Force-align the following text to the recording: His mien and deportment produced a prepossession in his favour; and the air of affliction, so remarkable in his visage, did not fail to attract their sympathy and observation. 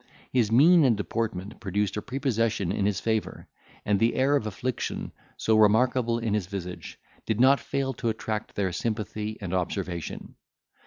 His 0.31 0.51
mien 0.51 0.83
and 0.83 0.97
deportment 0.97 1.59
produced 1.59 1.95
a 1.95 2.01
prepossession 2.01 2.71
in 2.71 2.87
his 2.87 2.99
favour; 2.99 3.47
and 3.85 3.99
the 3.99 4.15
air 4.15 4.35
of 4.35 4.47
affliction, 4.47 5.11
so 5.37 5.55
remarkable 5.55 6.17
in 6.17 6.33
his 6.33 6.47
visage, 6.47 6.99
did 7.27 7.39
not 7.39 7.59
fail 7.59 7.93
to 7.93 8.09
attract 8.09 8.55
their 8.55 8.71
sympathy 8.71 9.37
and 9.39 9.53
observation. 9.53 10.33